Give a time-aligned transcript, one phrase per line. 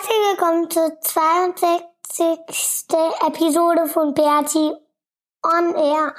[0.00, 2.38] Herzlich willkommen zur 62.
[3.26, 4.72] Episode von Bertie
[5.42, 6.14] on Air.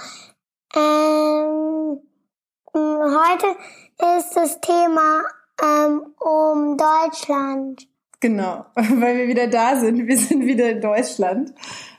[0.76, 1.99] Ähm,
[2.76, 3.48] heute
[4.20, 5.23] ist das Thema
[5.63, 7.88] ähm, um Deutschland.
[8.20, 10.05] Genau, weil wir wieder da sind.
[10.05, 11.51] Wir sind wieder in Deutschland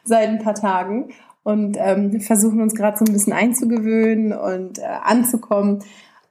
[0.04, 4.82] seit ein paar Tagen und ähm, versuchen uns gerade so ein bisschen einzugewöhnen und äh,
[4.84, 5.82] anzukommen.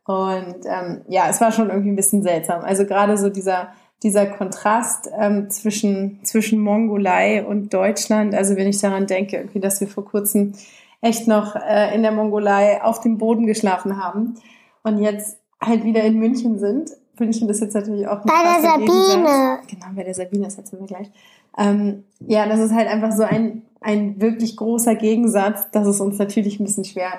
[0.05, 2.63] Und ähm, ja, es war schon irgendwie ein bisschen seltsam.
[2.63, 8.33] Also gerade so dieser dieser Kontrast ähm, zwischen zwischen Mongolei und Deutschland.
[8.33, 10.53] Also wenn ich daran denke, irgendwie, dass wir vor kurzem
[11.01, 14.35] echt noch äh, in der Mongolei auf dem Boden geschlafen haben
[14.83, 16.91] und jetzt halt wieder in München sind.
[17.19, 19.07] München ist jetzt natürlich auch ein Bei der krasser Gegensatz.
[19.07, 19.59] Sabine.
[19.67, 21.11] Genau, bei der Sabine, das erzählen wir gleich.
[21.57, 26.17] Ähm, ja, das ist halt einfach so ein, ein wirklich großer Gegensatz, dass es uns
[26.17, 27.11] natürlich ein bisschen schwer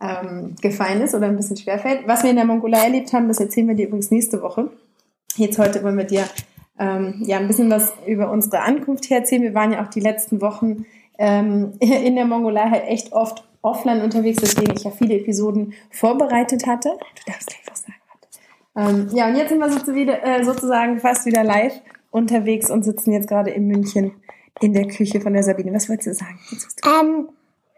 [0.00, 2.06] ähm, gefallen ist oder ein bisschen schwer fällt.
[2.06, 4.70] Was wir in der Mongolei erlebt haben, das erzählen wir dir übrigens nächste Woche.
[5.36, 6.24] Jetzt heute wollen wir dir
[6.78, 9.42] ähm, ja ein bisschen was über unsere Ankunft erzählen.
[9.42, 10.86] Wir waren ja auch die letzten Wochen
[11.18, 16.66] ähm, in der Mongolei halt echt oft offline unterwegs, deswegen ich ja viele Episoden vorbereitet
[16.66, 16.90] hatte.
[16.90, 17.94] Du darfst gleich was sagen.
[18.74, 21.74] Ähm, ja, und jetzt sind wir so wieder, äh, sozusagen fast wieder live
[22.10, 24.12] unterwegs und sitzen jetzt gerade in München
[24.60, 25.72] in der Küche von der Sabine.
[25.72, 26.38] Was wolltest du sagen?
[26.84, 27.28] Ähm,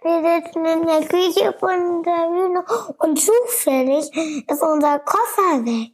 [0.02, 2.64] wir sitzen in der Küche von Bühne
[2.98, 4.10] und zufällig
[4.48, 5.92] ist unser Koffer weg.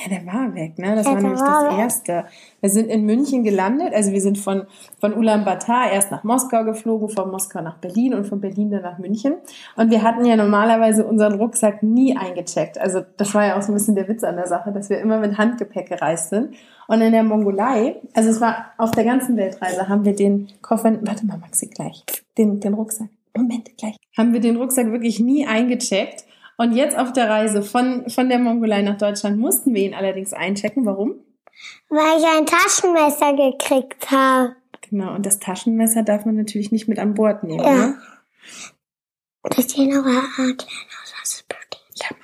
[0.00, 0.94] Ja, der war weg, ne?
[0.94, 1.78] Das Ja, war nämlich war das weg.
[1.80, 2.24] Erste.
[2.60, 4.62] Wir sind in München gelandet, also wir sind von,
[5.00, 8.98] von Ulaanbaatar erst nach Moskau geflogen, von Moskau nach Berlin und von Berlin dann nach
[8.98, 9.34] München.
[9.76, 12.78] Und wir hatten ja normalerweise unseren Rucksack nie eingecheckt.
[12.78, 15.00] Also das war ja auch so ein bisschen der Witz an der Sache, dass wir
[15.00, 16.54] immer mit Handgepäck gereist sind.
[16.86, 20.96] Und in der Mongolei, also es war auf der ganzen Weltreise, haben wir den Koffer,
[21.02, 22.04] warte mal Maxi, gleich,
[22.38, 26.24] den, den Rucksack, Moment, gleich, haben wir den Rucksack wirklich nie eingecheckt.
[26.60, 30.32] Und jetzt auf der Reise von, von der Mongolei nach Deutschland mussten wir ihn allerdings
[30.32, 30.84] einchecken.
[30.84, 31.14] Warum?
[31.88, 34.56] Weil ich ein Taschenmesser gekriegt habe.
[34.90, 37.64] Genau, und das Taschenmesser darf man natürlich nicht mit an Bord nehmen.
[37.64, 37.74] Ja.
[37.74, 37.98] Ne?
[39.44, 40.56] Das ist noch erklären,
[41.00, 41.80] aus was es besteht.
[41.94, 42.16] Ja.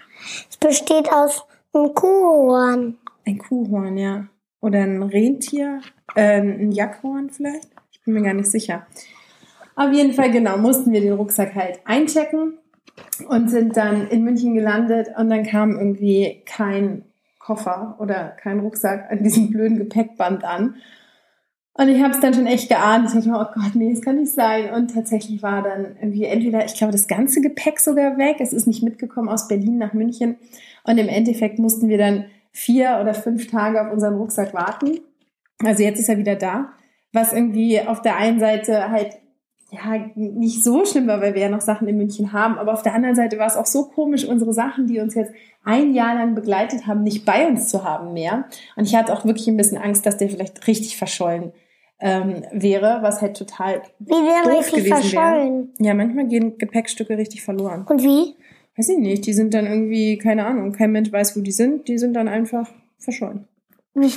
[0.51, 2.99] Es besteht aus einem Kuhhorn.
[3.25, 4.27] Ein Kuhhorn, ja.
[4.61, 5.81] Oder ein Rentier,
[6.17, 7.69] äh, ein Jackhorn vielleicht.
[7.93, 8.87] Ich bin mir gar nicht sicher.
[9.77, 12.59] Auf jeden Fall, genau, mussten wir den Rucksack halt einchecken
[13.29, 17.05] und sind dann in München gelandet und dann kam irgendwie kein
[17.39, 20.77] Koffer oder kein Rucksack an diesem blöden Gepäckband an.
[21.77, 23.09] Und ich habe es dann schon echt geahnt.
[23.09, 24.73] Ich dachte mir, oh Gott, nee, das kann nicht sein.
[24.73, 28.37] Und tatsächlich war dann irgendwie entweder, ich glaube, das ganze Gepäck sogar weg.
[28.39, 30.37] Es ist nicht mitgekommen aus Berlin nach München.
[30.85, 35.01] Und im Endeffekt mussten wir dann vier oder fünf Tage auf unseren Rucksack warten.
[35.65, 36.73] Also jetzt ist er wieder da.
[37.13, 39.19] Was irgendwie auf der einen Seite halt
[39.75, 42.59] ja nicht so schlimm war, weil wir ja noch Sachen in München haben.
[42.59, 45.33] Aber auf der anderen Seite war es auch so komisch, unsere Sachen, die uns jetzt
[45.65, 48.47] ein Jahr lang begleitet haben, nicht bei uns zu haben mehr.
[48.77, 51.53] Und ich hatte auch wirklich ein bisschen Angst, dass der vielleicht richtig verschollen
[52.01, 55.01] ähm, wäre, was halt total Wie wäre doof richtig gewesen wäre.
[55.03, 55.75] verschollen?
[55.79, 57.87] Ja, manchmal gehen Gepäckstücke richtig verloren.
[57.89, 58.37] Und wie?
[58.77, 61.87] Weiß ich nicht, die sind dann irgendwie, keine Ahnung, kein Mensch weiß, wo die sind,
[61.89, 62.69] die sind dann einfach
[62.99, 63.47] verschollen.
[63.95, 64.11] Wie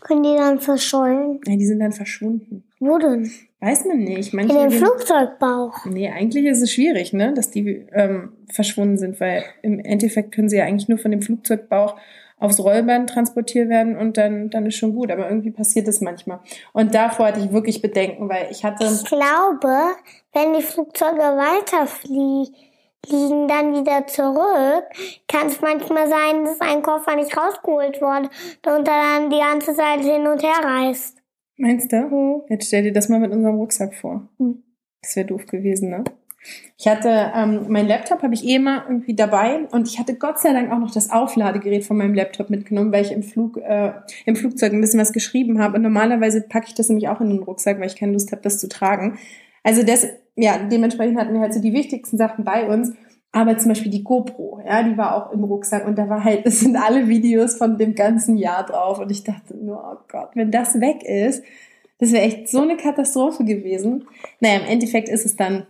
[0.00, 1.40] können die dann verschollen?
[1.44, 2.64] Ja, die sind dann verschwunden.
[2.78, 3.30] Wo denn?
[3.60, 4.32] Weiß man nicht.
[4.34, 5.86] In Manche dem gehen- Flugzeugbauch.
[5.86, 10.48] Nee, eigentlich ist es schwierig, ne, dass die ähm, verschwunden sind, weil im Endeffekt können
[10.48, 11.96] sie ja eigentlich nur von dem Flugzeugbauch
[12.38, 15.10] aufs Rollband transportiert werden und dann, dann ist schon gut.
[15.10, 16.40] Aber irgendwie passiert es manchmal.
[16.74, 19.74] Und davor hatte ich wirklich Bedenken, weil ich hatte, Ich glaube,
[20.34, 22.54] wenn die Flugzeuge weiterfliegen,
[23.06, 24.84] fliegen dann wieder zurück,
[25.28, 28.28] kann es manchmal sein, dass ein Koffer nicht rausgeholt wurde
[28.66, 31.16] und dann die ganze Zeit hin und her reist.
[31.56, 32.10] Meinst du?
[32.10, 32.42] Hm.
[32.48, 34.28] Jetzt stell dir das mal mit unserem Rucksack vor.
[34.38, 34.62] Hm.
[35.02, 36.04] Das wäre doof gewesen, ne?
[36.78, 40.38] Ich hatte, ähm, mein Laptop habe ich eh immer irgendwie dabei und ich hatte Gott
[40.38, 43.92] sei Dank auch noch das Aufladegerät von meinem Laptop mitgenommen, weil ich im Flug, äh,
[44.26, 45.76] im Flugzeug ein bisschen was geschrieben habe.
[45.76, 48.42] Und normalerweise packe ich das nämlich auch in den Rucksack, weil ich keine Lust habe,
[48.42, 49.18] das zu tragen.
[49.62, 50.06] Also das,
[50.36, 52.92] ja, dementsprechend hatten wir halt so die wichtigsten Sachen bei uns.
[53.32, 56.46] Aber zum Beispiel die GoPro, ja, die war auch im Rucksack und da war halt,
[56.46, 60.30] es sind alle Videos von dem ganzen Jahr drauf und ich dachte nur, oh Gott,
[60.34, 61.42] wenn das weg ist,
[61.98, 64.06] das wäre echt so eine Katastrophe gewesen.
[64.40, 65.66] Naja, im Endeffekt ist es dann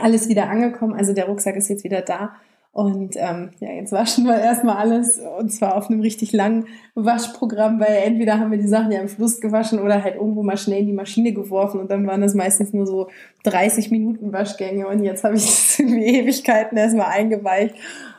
[0.00, 0.94] alles wieder angekommen.
[0.94, 2.36] Also der Rucksack ist jetzt wieder da.
[2.76, 7.80] Und ähm, ja, jetzt waschen wir erstmal alles und zwar auf einem richtig langen Waschprogramm,
[7.80, 10.80] weil entweder haben wir die Sachen ja im Fluss gewaschen oder halt irgendwo mal schnell
[10.80, 13.08] in die Maschine geworfen und dann waren das meistens nur so
[13.44, 17.76] 30 Minuten Waschgänge und jetzt habe ich das irgendwie Ewigkeiten erstmal eingeweicht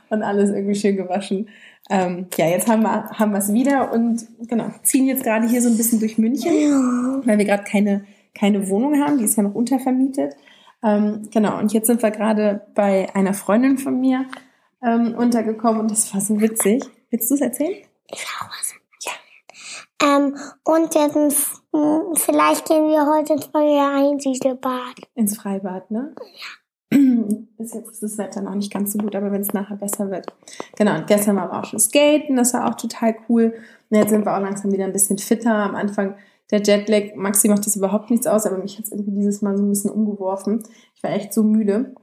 [0.10, 1.50] und alles irgendwie schön gewaschen.
[1.92, 5.62] Ähm, ja, jetzt haben wir haben wir es wieder und genau ziehen jetzt gerade hier
[5.62, 6.52] so ein bisschen durch München,
[7.26, 10.36] weil wir gerade keine keine Wohnung haben, die ist ja noch untervermietet.
[10.84, 14.26] Ähm, genau, und jetzt sind wir gerade bei einer Freundin von mir
[14.88, 16.84] ähm, untergekommen und das war so witzig.
[17.10, 17.76] Willst du es erzählen?
[18.10, 18.74] Ich will auch was.
[19.02, 19.12] Ja.
[20.04, 21.62] Ähm, und jetzt,
[22.22, 24.96] vielleicht gehen wir heute ins neue Einsiedelbad.
[25.16, 26.16] Ins Freibad, ne?
[26.92, 26.98] Ja.
[27.58, 30.10] Bis jetzt ist das Wetter noch nicht ganz so gut, aber wenn es nachher besser
[30.10, 30.34] wird.
[30.78, 33.54] Genau, und gestern waren wir auch schon skaten, das war auch total cool.
[33.90, 35.54] Und jetzt sind wir auch langsam wieder ein bisschen fitter.
[35.54, 36.16] Am Anfang
[36.50, 39.58] der Jetlag, Maxi macht das überhaupt nichts aus, aber mich hat es irgendwie dieses Mal
[39.58, 40.64] so ein bisschen umgeworfen.
[40.96, 41.94] Ich war echt so müde.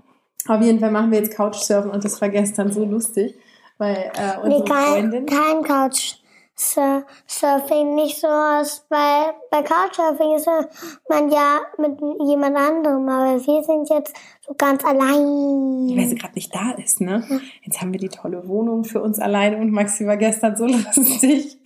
[0.46, 3.34] Auf jeden Fall machen wir jetzt Couchsurfen und das war gestern so lustig,
[3.78, 5.24] weil äh, unsere nee, kein, Freundin...
[5.26, 10.46] kein Couchsurfing, nicht so aus, weil bei Couchsurfing ist
[11.08, 14.14] man ja mit jemand anderem, aber wir sind jetzt
[14.46, 15.96] so ganz allein.
[15.96, 17.26] Weil sie gerade nicht da ist, ne?
[17.62, 21.56] Jetzt haben wir die tolle Wohnung für uns alleine und Maxi war gestern so lustig.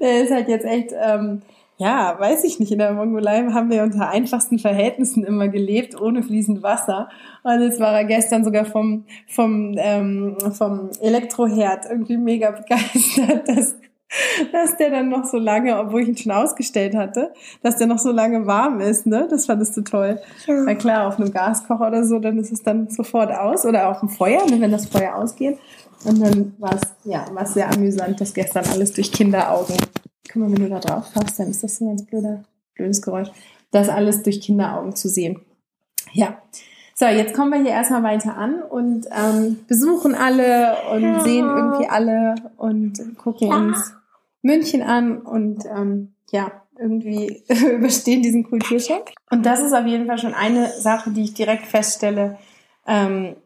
[0.00, 0.94] Der ist halt jetzt echt...
[0.98, 1.42] Ähm,
[1.78, 2.72] ja, weiß ich nicht.
[2.72, 7.08] In der Mongolei haben wir unter einfachsten Verhältnissen immer gelebt, ohne fließend Wasser.
[7.44, 13.76] Und jetzt war er gestern sogar vom, vom, ähm, vom Elektroherd irgendwie mega begeistert, dass,
[14.50, 17.32] dass der dann noch so lange, obwohl ich ihn schon ausgestellt hatte,
[17.62, 19.28] dass der noch so lange warm ist, ne?
[19.30, 20.20] Das fandest du toll.
[20.46, 20.54] Ja.
[20.64, 23.64] Na klar, auf einem Gaskocher oder so, dann ist es dann sofort aus.
[23.64, 25.58] Oder auf dem Feuer, ne, wenn das Feuer ausgeht.
[26.04, 29.76] Und dann war es, ja, war sehr amüsant, das gestern alles durch Kinderaugen
[30.32, 32.44] Guck mal, wenn du da drauf fasst, dann ist das so ein ganz blöder,
[32.74, 33.28] blödes Geräusch.
[33.70, 35.40] Das alles durch Kinderaugen zu sehen.
[36.12, 36.38] Ja.
[36.94, 41.20] So, jetzt kommen wir hier erstmal weiter an und ähm, besuchen alle und ja.
[41.20, 43.56] sehen irgendwie alle und gucken ja.
[43.56, 43.94] uns
[44.42, 47.42] München an und ähm, ja, irgendwie
[47.72, 49.12] überstehen diesen Kulturschock.
[49.30, 52.38] Und das ist auf jeden Fall schon eine Sache, die ich direkt feststelle,
[52.86, 53.36] ähm,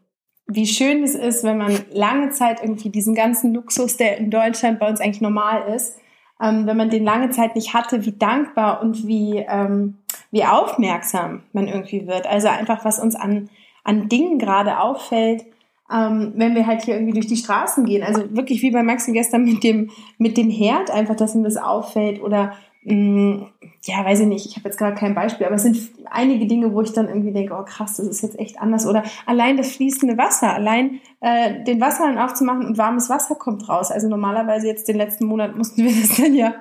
[0.47, 4.79] wie schön es ist, wenn man lange Zeit irgendwie diesen ganzen Luxus, der in Deutschland
[4.79, 5.95] bei uns eigentlich normal ist,
[6.43, 9.95] ähm, wenn man den lange Zeit nicht hatte, wie dankbar und wie, ähm,
[10.31, 12.27] wie aufmerksam man irgendwie wird.
[12.27, 13.49] Also einfach, was uns an,
[13.85, 15.45] an Dingen gerade auffällt,
[15.91, 18.03] ähm, wenn wir halt hier irgendwie durch die Straßen gehen.
[18.03, 21.55] Also wirklich wie bei Maxi gestern mit dem, mit dem Herd, einfach, dass ihm das
[21.55, 22.53] auffällt oder
[22.85, 25.77] ja, weiß ich nicht, ich habe jetzt gerade kein Beispiel, aber es sind
[26.09, 28.85] einige Dinge, wo ich dann irgendwie denke, oh krass, das ist jetzt echt anders.
[28.85, 33.91] Oder allein das fließende Wasser, allein äh, den Wasserhahn aufzumachen und warmes Wasser kommt raus.
[33.91, 36.55] Also normalerweise jetzt den letzten Monat mussten wir das dann ja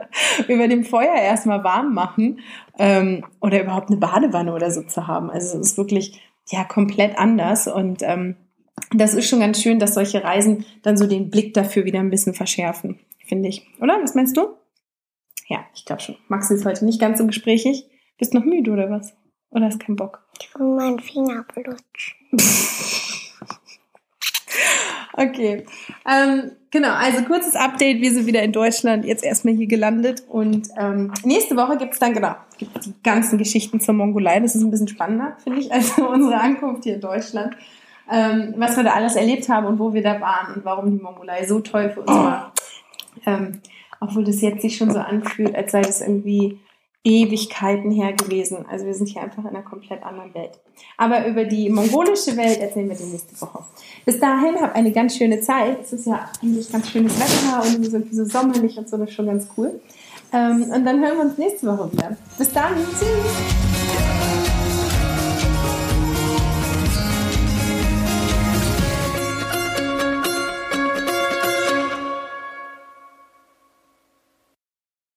[0.49, 2.41] über dem Feuer erstmal warm machen
[2.79, 5.29] ähm, oder überhaupt eine Badewanne oder so zu haben.
[5.31, 6.21] Also es ist wirklich
[6.51, 8.37] ja komplett anders und ähm,
[8.95, 12.11] das ist schon ganz schön, dass solche Reisen dann so den Blick dafür wieder ein
[12.11, 13.67] bisschen verschärfen, finde ich.
[13.81, 13.99] Oder?
[14.03, 14.49] Was meinst du?
[15.53, 16.17] Ja, ich glaube schon.
[16.29, 17.85] Max ist heute nicht ganz so gesprächig.
[18.17, 19.13] Bist noch müde oder was?
[19.51, 20.25] Oder hast keinen Bock?
[20.41, 22.17] Ich will meinen Finger blutschen.
[25.13, 25.67] okay.
[26.11, 28.01] Ähm, genau, also kurzes Update.
[28.01, 30.23] Wir sind wieder in Deutschland, jetzt erstmal hier gelandet.
[30.27, 34.41] Und ähm, nächste Woche gibt es dann, genau, gibt die ganzen Geschichten zur Mongolei.
[34.41, 37.55] Das ist ein bisschen spannender, finde ich, als unsere Ankunft hier in Deutschland.
[38.11, 41.03] Ähm, was wir da alles erlebt haben und wo wir da waren und warum die
[41.03, 42.55] Mongolei so toll für uns war.
[43.27, 43.61] Ähm,
[44.03, 46.59] obwohl das jetzt sich schon so anfühlt, als sei das irgendwie
[47.05, 48.65] Ewigkeiten her gewesen.
[48.69, 50.61] Also wir sind hier einfach in einer komplett anderen Welt.
[50.97, 53.65] Aber über die mongolische Welt erzählen wir die nächste Woche.
[54.05, 55.81] Bis dahin, habt eine ganz schöne Zeit.
[55.83, 59.09] Es ist ja eigentlich ganz schönes Wetter und wir sind so sommerlich und so, das
[59.09, 59.81] ist schon ganz cool.
[60.33, 62.17] Ähm, und dann hören wir uns nächste Woche wieder.
[62.39, 63.72] Bis dann, tschüss!